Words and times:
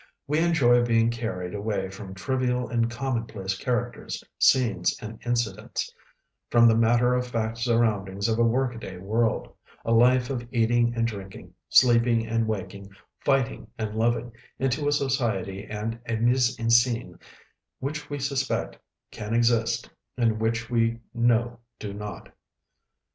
We 0.25 0.39
enjoy 0.39 0.81
being 0.83 1.11
carried 1.11 1.53
away 1.53 1.91
from 1.91 2.15
trivial 2.15 2.67
and 2.67 2.89
commonplace 2.89 3.55
characters, 3.55 4.23
scenes, 4.39 4.97
and 4.99 5.19
incidents; 5.27 5.93
from 6.49 6.67
the 6.67 6.73
matter 6.75 7.13
of 7.13 7.27
fact 7.27 7.59
surroundings 7.59 8.27
of 8.27 8.39
a 8.39 8.43
workaday 8.43 8.97
world, 8.97 9.53
a 9.85 9.91
life 9.91 10.31
of 10.31 10.47
eating 10.51 10.95
and 10.95 11.05
drinking, 11.05 11.53
sleeping 11.69 12.25
and 12.25 12.47
waking, 12.47 12.89
fighting 13.19 13.67
and 13.77 13.93
loving, 13.95 14.31
into 14.57 14.87
a 14.87 14.91
society 14.91 15.67
and 15.69 15.99
a 16.07 16.15
mise 16.15 16.59
en 16.59 16.69
scène 16.69 17.21
which 17.77 18.09
we 18.09 18.17
suspect 18.17 18.79
can 19.11 19.35
exist 19.35 19.87
and 20.17 20.39
which 20.39 20.67
we 20.67 20.97
know 21.13 21.59
do 21.77 21.93
not. 21.93 22.35